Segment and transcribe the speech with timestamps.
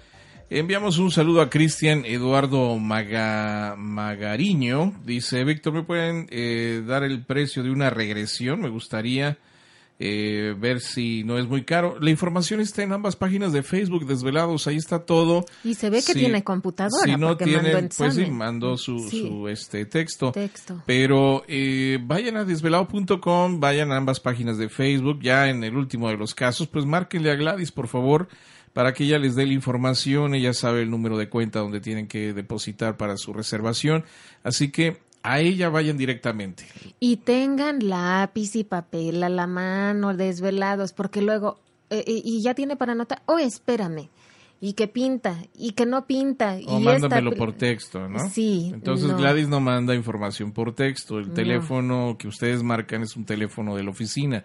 [0.51, 4.95] Enviamos un saludo a Cristian Eduardo Maga, Magariño.
[5.05, 8.63] Dice, Víctor, ¿me pueden eh, dar el precio de una regresión?
[8.63, 9.37] Me gustaría
[9.99, 11.99] eh, ver si no es muy caro.
[12.01, 15.45] La información está en ambas páginas de Facebook, Desvelados, ahí está todo.
[15.65, 17.05] Y se ve que Si- tiene computadora.
[17.05, 19.29] Si no mandó pues sí, mandó su, Sí.
[19.29, 20.33] su este texto.
[20.33, 20.83] Texto.
[20.87, 25.19] Pero eh, vayan a desvelado.com, vayan a ambas páginas de Facebook.
[25.21, 28.29] Ya en el último de los casos, pues márquenle a Gladys, por favor,
[28.73, 30.35] para que ella les dé la información.
[30.35, 34.05] Ella sabe el número de cuenta donde tienen que depositar para su reservación.
[34.45, 36.65] Así que a ella vayan directamente.
[37.01, 41.59] Y tengan lápiz y papel a la mano, desvelados, porque luego,
[41.91, 44.09] eh, eh, y ya tiene para anotar, oh, espérame,
[44.61, 46.57] y que pinta, y que no pinta.
[46.67, 48.29] O y mándamelo esta- por texto, ¿no?
[48.31, 49.17] Sí, Entonces no.
[49.17, 51.19] Gladys no manda información por texto.
[51.19, 51.35] El No.
[51.35, 54.45] teléfono que ustedes marcan es un teléfono de la oficina.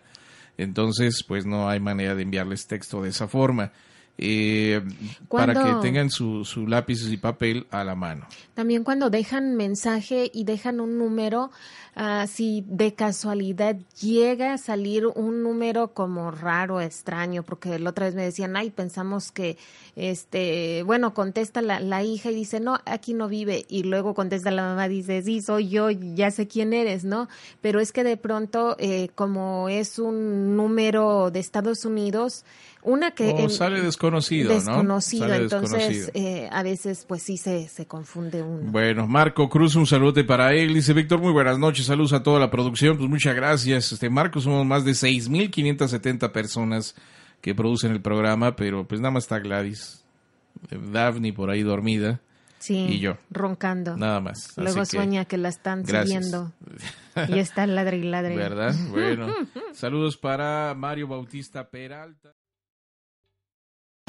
[0.57, 3.71] Entonces, pues no hay manera de enviarles texto de esa forma.
[4.17, 4.81] Eh,
[5.27, 8.27] para que tengan su, su lápiz y papel a la mano.
[8.53, 11.49] También cuando dejan mensaje y dejan un número,
[11.95, 18.05] ah, si de casualidad llega a salir un número como raro, extraño, porque la otra
[18.05, 19.57] vez me decían, ay, pensamos que,
[19.95, 24.51] este, bueno, contesta la, la hija y dice, no, aquí no vive, y luego contesta
[24.51, 27.27] la mamá, dice, sí, soy yo, ya sé quién eres, ¿no?
[27.61, 32.45] Pero es que de pronto, eh, como es un número de Estados Unidos,
[32.83, 33.29] una que...
[33.31, 34.55] O en- sale desconocido, ¿no?
[34.55, 36.11] desconocido, Sale entonces desconocido.
[36.13, 38.71] eh, a veces pues sí se, se confunde uno.
[38.71, 40.73] Bueno, Marco Cruz, un saludo para él.
[40.73, 42.97] Dice Víctor, muy buenas noches, saludos a toda la producción.
[42.97, 43.91] Pues muchas gracias.
[43.91, 46.95] Este Marco, somos más de 6.570 personas
[47.41, 50.03] que producen el programa, pero pues nada más está Gladys,
[50.71, 52.21] eh, Daphne por ahí dormida
[52.59, 53.17] sí, y yo.
[53.29, 53.97] roncando.
[53.97, 54.53] Nada más.
[54.57, 56.25] Luego Así que, sueña que la están gracias.
[56.25, 56.53] siguiendo
[57.35, 58.35] y está ladre y ladre.
[58.35, 58.73] ¿Verdad?
[58.91, 59.27] Bueno.
[59.73, 62.33] Saludos para Mario Bautista Peralta.